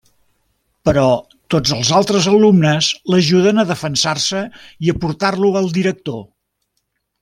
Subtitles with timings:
[0.89, 1.03] Però
[1.55, 4.45] tots els altres alumnes l'ajuden a defensar-se
[4.89, 6.23] i a portar-lo al director.